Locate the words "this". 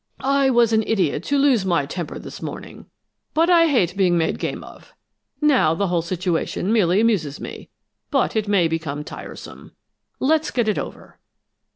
2.17-2.41